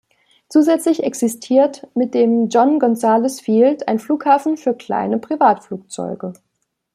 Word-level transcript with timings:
Zusätzlich 0.49 1.03
existiert 1.03 1.87
mit 1.93 2.15
dem 2.15 2.49
"John 2.49 2.79
Gonzales 2.79 3.39
Field" 3.39 3.87
ein 3.87 3.99
Flughafen 3.99 4.57
für 4.57 4.73
kleine 4.73 5.19
Privatflugzeuge. 5.19 6.33